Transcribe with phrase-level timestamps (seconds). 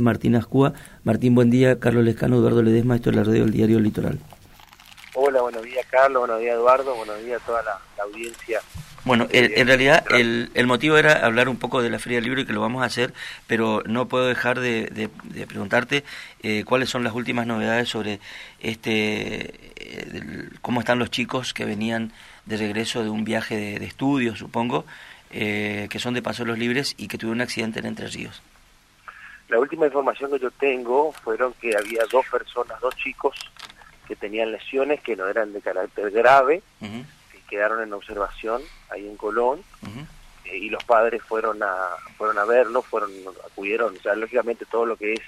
[0.00, 0.74] Martín Ascúa.
[1.02, 1.80] Martín, buen día.
[1.80, 4.20] Carlos Lescano, Eduardo Ledesma, esto es la radio del diario Litoral.
[5.14, 8.60] Hola, buenos días Carlos, buenos días Eduardo, buenos días a toda la, audiencia.
[9.04, 12.40] Bueno, en realidad el, el, motivo era hablar un poco de la Feria del Libro
[12.40, 13.12] y que lo vamos a hacer,
[13.48, 15.10] pero no puedo dejar de,
[15.48, 16.04] preguntarte
[16.44, 18.20] eh, cuáles son las últimas novedades sobre
[18.60, 22.12] este, eh, cómo están los chicos que venían
[22.46, 24.84] de regreso de un viaje de, estudios, supongo,
[25.32, 28.06] eh, que son de Paso de los Libres y que tuvieron un accidente en Entre
[28.06, 28.42] Ríos.
[29.48, 33.34] La última información que yo tengo fueron que había dos personas, dos chicos
[34.06, 39.16] que tenían lesiones que no eran de carácter grave, que quedaron en observación ahí en
[39.16, 39.62] Colón,
[40.44, 41.74] eh, y los padres fueron a
[42.16, 43.10] fueron a verlo, fueron
[43.46, 45.20] acudieron, o sea, lógicamente todo lo que es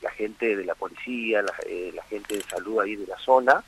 [0.00, 3.62] la gente de la policía, la, eh, gente de salud ahí de la zona,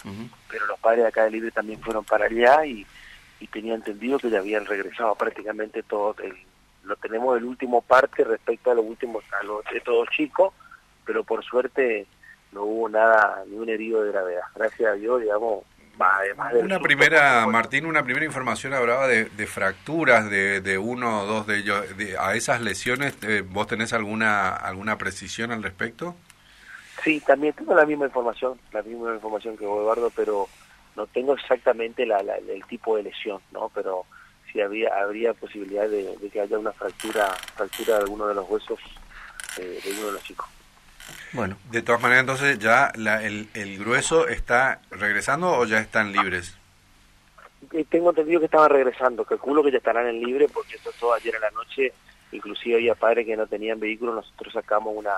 [0.49, 2.87] pero los padres de acá de Libre también fueron para allá y,
[3.39, 6.35] y tenía entendido que ya habían regresado prácticamente todo el
[6.85, 10.53] lo tenemos el último parte respecto a los últimos, a los, estos dos chicos,
[11.05, 12.07] pero por suerte
[12.53, 14.43] no hubo nada, ni un herido de gravedad.
[14.55, 15.65] Gracias a Dios, digamos,
[15.99, 21.47] además Una primera, Martín, una primera información hablaba de, fracturas de, de, uno o dos
[21.47, 21.85] de ellos.
[22.19, 26.17] ¿A esas lesiones eh, vos tenés alguna, alguna precisión al respecto?
[27.03, 30.49] Sí, también tengo la misma información, la misma información que vos, Eduardo, pero
[30.97, 33.71] no tengo exactamente la, el tipo de lesión, ¿no?
[33.75, 34.05] Pero
[34.53, 38.79] si había habría posibilidad de, que haya una fractura fractura de alguno de los huesos
[39.59, 40.47] eh, de uno de los chicos.
[41.33, 46.13] Bueno, de todas maneras entonces ya la, el, el grueso está regresando o ya están
[46.13, 46.57] libres.
[47.73, 51.15] Eh, tengo entendido que estaban regresando, calculo que ya estarán en libre porque eso todo
[51.15, 51.93] ayer en la noche,
[52.33, 55.15] inclusive había padres que no tenían vehículo, nosotros sacamos una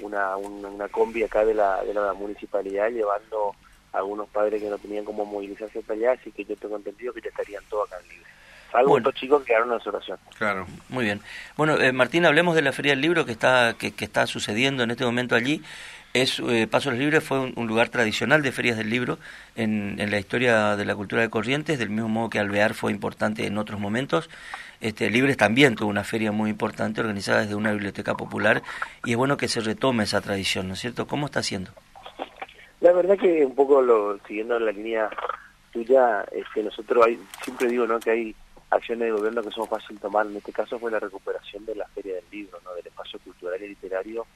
[0.00, 3.54] una, una, combi acá de la, de la municipalidad llevando
[3.92, 7.12] a algunos padres que no tenían como movilizarse para allá, así que yo tengo entendido
[7.12, 8.30] que ya estarían todos acá en libre
[8.70, 9.10] salvo bueno.
[9.12, 10.18] chicos que quedaron en observación.
[10.38, 10.66] Claro.
[10.88, 11.20] Muy bien.
[11.56, 14.90] Bueno, eh, Martín, hablemos de la Feria del Libro que está, que, está sucediendo en
[14.90, 15.62] este momento allí.
[16.12, 19.18] Es, eh, Paso los Libres fue un, lugar tradicional de ferias del libro
[19.54, 22.90] en, en, la historia de la cultura de Corrientes, del mismo modo que Alvear fue
[22.90, 24.28] importante en otros momentos.
[24.80, 28.62] Este, Libres también tuvo una feria muy importante organizada desde una biblioteca popular
[29.04, 31.06] y es bueno que se retome esa tradición, ¿no es cierto?
[31.06, 31.70] ¿Cómo está haciendo?
[32.80, 35.10] La verdad que un poco lo, siguiendo la línea
[35.70, 38.00] tuya, que nosotros hay, siempre digo ¿no?
[38.00, 38.36] que hay
[38.70, 40.26] acciones de gobierno que son fácil tomar.
[40.26, 42.72] En este caso fue la recuperación de la Feria del Libro, ¿no?
[42.74, 44.26] del espacio cultural y literario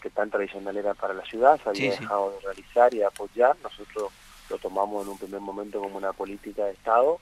[0.00, 3.56] que tan tradicional era para la ciudad, se había dejado de realizar y de apoyar.
[3.62, 4.12] Nosotros
[4.50, 7.18] lo tomamos en un primer momento como una política de Estado.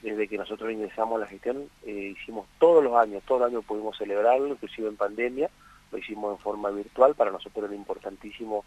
[0.00, 3.64] Desde que nosotros ingresamos a la gestión, eh, hicimos todos los años, todos los años
[3.64, 5.50] pudimos celebrarlo, inclusive en pandemia,
[5.92, 7.14] lo hicimos en forma virtual.
[7.14, 8.64] Para nosotros era importantísimo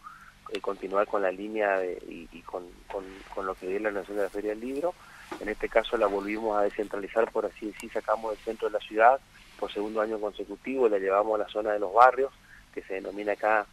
[0.51, 4.29] eh, continuar con la línea y, con, con, lo que dio la Nación de la
[4.29, 4.93] Feria del Libro
[5.39, 8.85] en este caso la volvimos a descentralizar, por así decir, sacamos del centro de la
[8.85, 9.19] ciudad
[9.59, 12.31] por segundo año consecutivo, la llevamos a la zona de los barrios,
[12.73, 13.65] que se denomina acá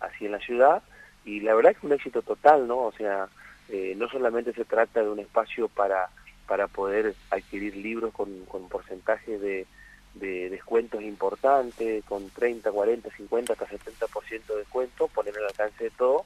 [0.00, 0.82] así en la ciudad,
[1.24, 2.78] y la verdad que es un éxito total, ¿no?
[2.78, 3.28] O sea,
[3.68, 6.10] eh, no solamente se trata de un espacio para,
[6.46, 9.66] para poder adquirir libros con, con porcentajes de,
[10.14, 15.90] de descuentos importantes, con 30, 40, 50, hasta 70% de descuento, poner al alcance de
[15.90, 16.24] todo,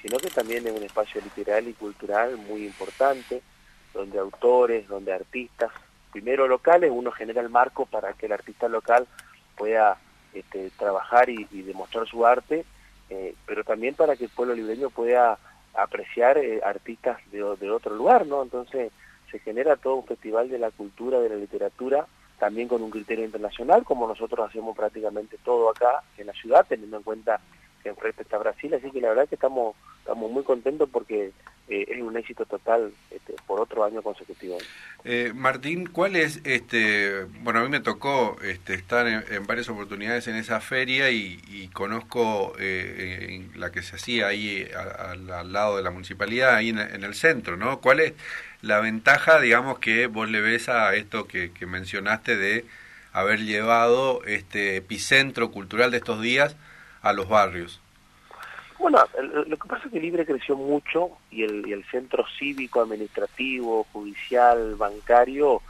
[0.00, 3.42] sino que también es un espacio literal y cultural muy importante,
[3.92, 5.70] donde autores, donde artistas,
[6.12, 9.06] primero locales, uno genera el marco para que el artista local
[9.56, 9.98] pueda
[10.34, 12.64] este, trabajar y, demostrar su arte,
[13.10, 15.38] eh, pero también para que el pueblo libreño pueda
[15.74, 18.42] apreciar eh, artistas de, de, otro lugar, ¿no?
[18.42, 18.92] Entonces
[19.30, 22.06] se genera todo un festival de la cultura, de la literatura,
[22.38, 26.96] también con un criterio internacional, como nosotros hacemos prácticamente todo acá en la ciudad, teniendo
[26.96, 27.40] en cuenta
[27.88, 31.32] enfrente está Brasil, así que la verdad que estamos, estamos muy contentos porque
[31.68, 34.58] eh, es un éxito total este, por otro año consecutivo.
[35.04, 40.28] Eh, Martín, ¿cuál es, este, bueno, a mí me tocó este, estar en, varias oportunidades
[40.28, 41.40] en esa feria y,
[41.72, 47.14] conozco eh, la que se hacía ahí al lado de la municipalidad, ahí en, el
[47.14, 47.80] centro, ¿no?
[47.80, 48.12] ¿Cuál es
[48.60, 52.64] la ventaja, digamos, que vos le ves a esto que mencionaste de
[53.12, 56.56] haber llevado este epicentro cultural de estos días
[57.02, 57.80] a los barrios?
[58.78, 58.98] Bueno,
[59.46, 65.62] lo que pasa es que Libre creció mucho y el, centro cívico, administrativo, judicial, bancario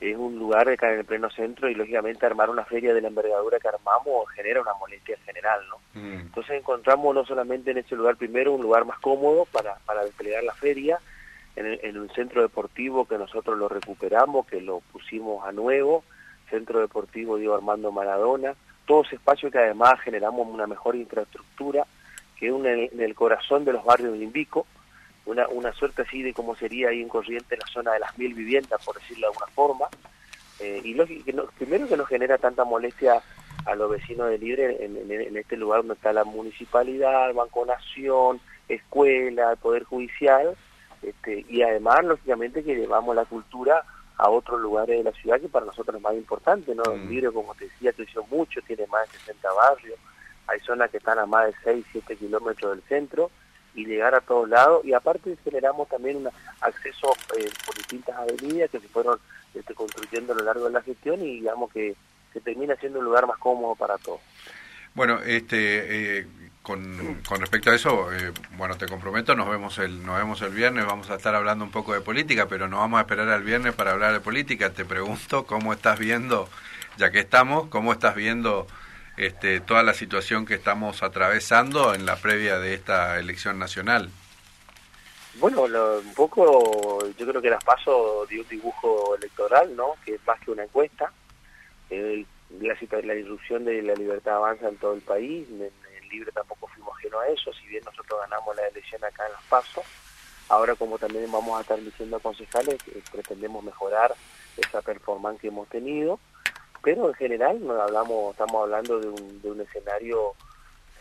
[0.00, 3.08] es un lugar acá en el pleno centro y lógicamente armar una feria de la
[3.08, 6.00] envergadura que armamos genera una molestia general, ¿no?
[6.00, 6.20] Mm.
[6.20, 10.42] Entonces encontramos no solamente en ese lugar primero un lugar más cómodo para, para desplegar
[10.42, 10.98] la feria,
[11.56, 16.04] en, en un centro deportivo que nosotros lo recuperamos, que lo pusimos a nuevo,
[16.50, 18.54] Centro Deportivo Diego Armando Maradona,
[18.86, 21.86] todo ese espacio que además generamos una mejor infraestructura,
[22.36, 24.66] que es en el corazón de los barrios de Invico,
[25.24, 28.34] una, una suerte así de como sería ahí en Corriente la zona de las mil
[28.34, 29.86] viviendas, por decirlo de alguna forma,
[30.60, 31.22] eh, y lo, que
[31.58, 33.22] primero que nos genera tanta molestia
[33.64, 39.56] a los vecinos de Libre en, este lugar donde está la municipalidad, Banco Nación, escuela,
[39.56, 40.56] Poder Judicial,
[41.02, 43.84] este, y además, lógicamente, que llevamos la cultura
[44.16, 46.84] a otros lugares de la ciudad que para nosotros es más importante, ¿no?
[46.84, 47.08] Mm.
[47.08, 49.98] Libre, como te decía, creció mucho, tiene más de 60 barrios,
[50.46, 53.30] hay zonas que están a más de 6, 7 kilómetros del centro,
[53.74, 56.28] y llegar a todos lados, y aparte generamos también un
[56.60, 59.18] acceso eh, por distintas avenidas que se fueron
[59.54, 61.96] este, construyendo a lo largo de la gestión y digamos que
[62.32, 64.20] se termina siendo un lugar más cómodo para todos.
[64.94, 66.26] Bueno, este, eh,
[66.62, 70.52] con, con, respecto a eso, eh, bueno, te comprometo, nos vemos el nos vemos el
[70.52, 73.42] viernes, vamos a estar hablando un poco de política, pero no vamos a esperar al
[73.42, 74.70] viernes para hablar de política.
[74.70, 76.48] Te pregunto cómo estás viendo,
[76.96, 78.66] ya que estamos, cómo estás viendo
[79.16, 84.10] este, toda la situación que estamos atravesando en la previa de esta elección nacional.
[85.34, 89.94] Bueno, un poco, yo creo que las paso de un dibujo electoral, ¿no?
[90.04, 91.10] Que es más que una encuesta.
[91.90, 92.24] Eh,
[92.60, 95.70] la, la disrupción de la libertad avanza en todo el país, el
[96.12, 99.42] Libre tampoco fuimos ajeno a eso, si bien nosotros ganamos la elección acá en Las
[99.44, 99.84] Pasos,
[100.48, 104.14] ahora como también vamos a estar diciendo a concejales, eh, pretendemos mejorar
[104.56, 106.20] esa performance que hemos tenido,
[106.82, 110.34] pero en general estamos hablando de un, escenario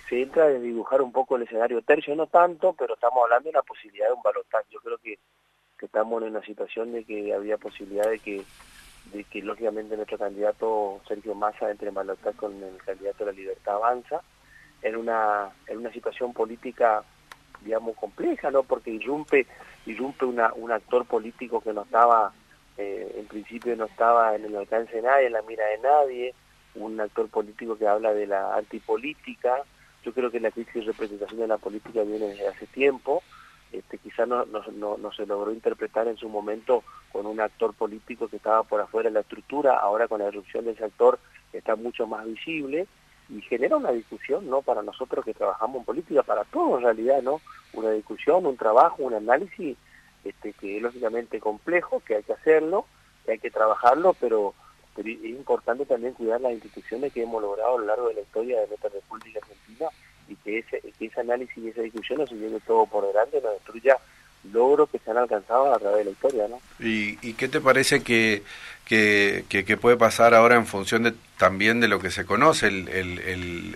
[0.08, 3.54] se entra de dibujar un poco el escenario tercio, no tanto, pero estamos hablando de
[3.54, 4.66] la posibilidad de un balotaje.
[4.70, 5.18] Yo creo que,
[5.82, 8.44] estamos en una situación de que había posibilidad de que,
[9.06, 13.38] de que lógicamente nuestro candidato Sergio Massa entre en balotaje con el candidato de la
[13.38, 14.22] Libertad Avanza,
[14.82, 17.04] en una, en una situación política,
[17.62, 18.64] digamos, compleja, ¿no?
[18.64, 19.46] Porque irrumpe,
[19.86, 22.34] irrumpe una, un actor político que no estaba,
[22.78, 26.34] eh, en principio no estaba en el alcance de nadie, en la mira de nadie,
[26.76, 29.64] un actor político que habla de la antipolítica,
[30.04, 33.22] yo creo que la crisis de representación de la política viene desde hace tiempo,
[33.72, 38.28] este, quizás no, no, no, se logró interpretar en su momento con un actor político
[38.28, 41.20] que estaba por afuera de la estructura, ahora con la erupción de ese actor
[41.54, 42.88] está mucho más visible
[43.32, 44.62] y genera una discusión, ¿no?
[44.62, 47.42] Para nosotros que trabajamos en política, para todos en realidad, ¿no?
[47.74, 49.78] Una discusión, un trabajo, un análisis
[50.24, 52.86] este, que es lógicamente complejo, que hay que hacerlo,
[53.26, 54.54] que hay que trabajarlo, pero
[54.94, 58.22] pero es importante también cuidar las instituciones que hemos logrado a lo largo de la
[58.22, 59.88] historia de nuestra República Argentina
[60.28, 63.40] y que ese, que ese análisis y esa discusión no se lleve todo por delante,
[63.42, 63.98] no destruya
[64.52, 66.48] logros que se han alcanzado a través de la historia.
[66.48, 66.60] ¿no?
[66.80, 68.44] ¿Y, y qué te parece que,
[68.86, 72.90] que, que, puede pasar ahora en función de también de lo que se conoce, el,
[72.90, 73.76] el, el,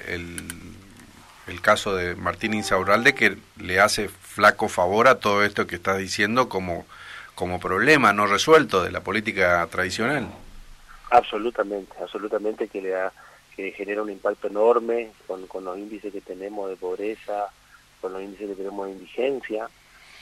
[1.47, 5.97] el, caso de Martín Insaurralde, que le hace flaco favor a todo esto que estás
[5.97, 6.85] diciendo como,
[7.33, 10.27] como problema no resuelto de la política tradicional?
[11.11, 13.13] Absolutamente, absolutamente que le da,
[13.55, 17.45] que genera un impacto enorme con, con los índices que tenemos de pobreza,
[18.01, 19.69] con los índices que tenemos de indigencia,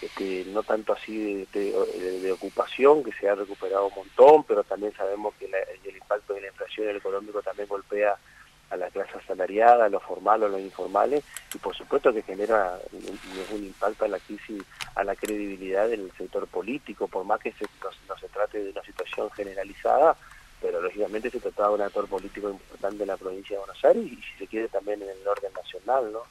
[0.06, 5.34] este, no tanto así de, ocupación, que se ha recuperado un montón, pero también sabemos
[5.36, 8.18] que el impacto de la inflación el económico también golpea
[8.70, 11.24] a la clase asalariada, a los formales, a los informales,
[11.54, 13.20] y por supuesto que genera un,
[13.56, 14.64] un, impacto a la crisis,
[14.96, 17.66] a la credibilidad del sector político, por más que se,
[18.08, 20.18] no se trate de una situación generalizada,
[20.60, 24.06] pero lógicamente se trataba de un actor político importante en la provincia de Buenos Aires
[24.06, 26.24] y si se quiere también en el orden nacional, ¿no?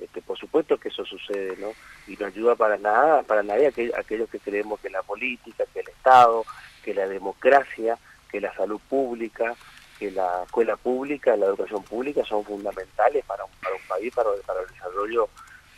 [0.00, 1.72] Este, por supuesto que eso sucede, ¿no?
[2.06, 3.66] Y no ayuda para nada, para nadie
[3.96, 6.44] aquellos que creemos que la política, que el Estado,
[6.84, 7.98] que la democracia,
[8.30, 9.56] que la salud pública,
[9.98, 13.50] que la escuela pública, la educación pública son fundamentales para un,
[13.88, 15.28] país, para, el desarrollo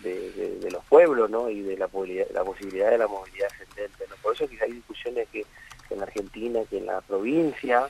[0.00, 1.48] de, los pueblos, ¿no?
[1.48, 1.89] Y de la,
[2.32, 4.17] la posibilidad de la movilidad ascendente, ¿no?
[4.17, 5.46] Por eso quizá hay discusiones que
[5.89, 7.89] en Argentina, que en la provincia,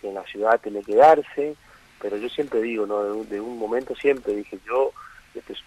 [0.00, 1.54] que en la ciudad tiene que darse,
[2.00, 3.24] pero yo siempre digo, ¿no?
[3.24, 4.92] de, un, momento siempre dije, yo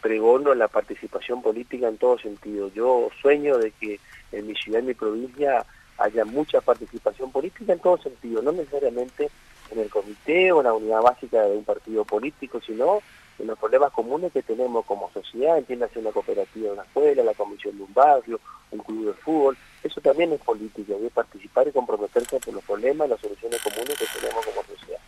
[0.01, 2.69] pregono la participación política en todo sentido.
[2.73, 3.99] Yo sueño de que
[4.31, 5.65] en mi ciudad, en mi provincia,
[5.97, 9.29] haya mucha participación política en todo sentido, no necesariamente
[9.71, 13.01] en el comité o la unidad básica de un partido político, sino
[13.38, 17.33] en los problemas comunes que tenemos como sociedad, entiéndase una cooperativa de una escuela, la
[17.33, 18.39] comisión de un barrio,
[18.71, 23.07] un club de fútbol, eso también es política, de participar y comprometerse con los problemas
[23.07, 24.99] y las soluciones comunes que tenemos como sociedad.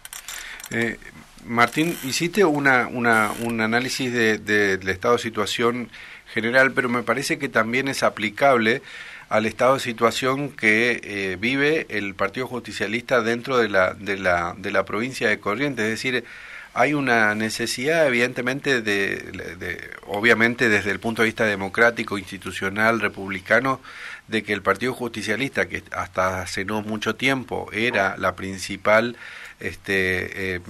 [0.71, 0.97] Eh,
[1.45, 5.89] Martín, hiciste una, una, un análisis del de, estado de situación
[6.33, 8.81] general, pero me parece que también es aplicable
[9.29, 14.55] al estado de situación que eh, vive el Partido Justicialista dentro de la, de, la,
[14.57, 15.85] de la provincia de Corrientes.
[15.85, 16.25] Es decir,
[16.73, 23.81] hay una necesidad, evidentemente, de, obviamente desde el punto de vista democrático, institucional, republicano,
[24.27, 29.17] de que el Partido Justicialista, que hasta hace no mucho tiempo era la principal,
[29.61, 30.61] este, eh,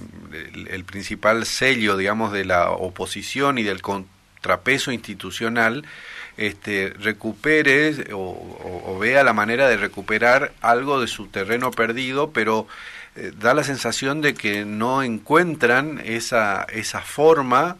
[0.70, 5.84] el, principal sello, digamos, de la oposición y del contrapeso institucional,
[6.36, 12.66] este, recupere o, vea la manera de recuperar algo de su terreno perdido, pero
[13.16, 17.76] eh, da la sensación de que no encuentran esa, esa forma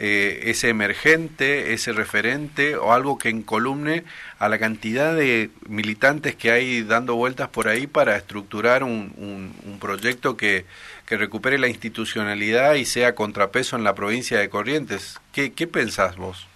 [0.00, 4.04] eh, ese emergente, ese referente o algo que encolumne
[4.38, 9.78] a la cantidad de militantes que hay dando vueltas por ahí para estructurar un, un,
[9.80, 10.66] proyecto que,
[11.04, 15.18] que, recupere la institucionalidad y sea contrapeso en la provincia de Corrientes.
[15.32, 16.46] ¿Qué, qué pensás vos?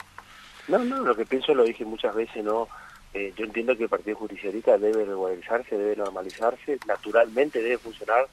[0.69, 2.69] No, no, lo que pienso lo dije muchas veces, ¿no?
[3.13, 8.29] Eh, yo entiendo que el Partido Judicialista debe regularizarse, debe normalizarse, naturalmente debe funcionar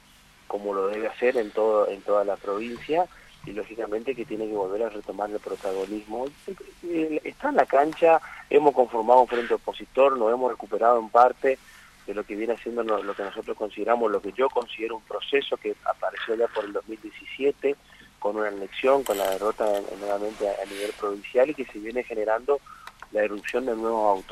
[0.46, 3.06] como lo debe hacer en todo en toda la provincia
[3.46, 6.26] y lógicamente que tiene que volver a retomar el protagonismo.
[7.24, 11.58] Está en la cancha, hemos conformado un frente opositor, nos hemos recuperado en parte
[12.06, 15.56] de lo que viene haciendo lo que nosotros consideramos, lo que yo considero un proceso
[15.56, 17.76] que apareció ya por el 2017
[18.18, 19.64] con una elección, con la derrota
[19.98, 22.60] nuevamente a, nivel provincial y que se viene generando
[23.12, 24.24] la erupción de nuevos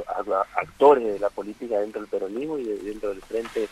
[0.54, 3.68] actores de la política dentro del peronismo y dentro del frente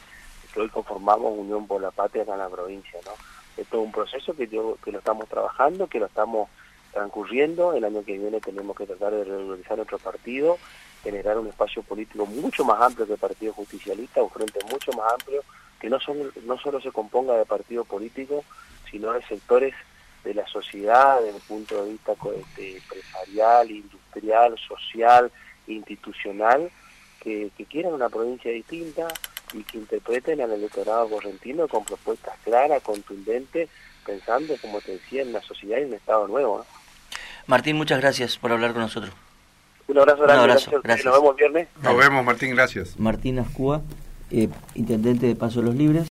[0.61, 2.99] hoy conformamos Unión por la Patria acá la provincia.
[3.57, 6.49] es todo un proceso que, yo, que lo estamos trabajando, que lo estamos
[6.93, 7.75] transcurriendo.
[7.75, 10.59] El año que viene tenemos que tratar de regularizar nuestro partido,
[11.03, 15.13] generar un espacio político mucho más amplio que el Partido Justicialista, un frente mucho más
[15.13, 15.43] amplio,
[15.81, 18.45] que no, solo se componga de partidos políticos,
[18.91, 19.75] sino de sectores
[20.25, 25.31] de la sociedad desde el punto de vista este, empresarial, industrial, social,
[25.67, 26.71] institucional,
[27.21, 29.09] que quieran una provincia distinta,
[29.57, 33.69] y que interpreten al electorado correntino con propuestas claras, contundentes,
[34.05, 36.65] pensando, como te decía, en una sociedad y en un Estado nuevo.
[37.47, 39.13] Martín, muchas gracias por hablar con nosotros.
[39.89, 40.47] Un abrazo grande,
[40.83, 41.05] gracias.
[41.05, 41.69] Nos vemos viernes.
[41.83, 42.99] Nos vemos, Martín, gracias.
[42.99, 43.83] Martín Ascúa,
[44.31, 46.05] eh, intendente de Paso de los Libres.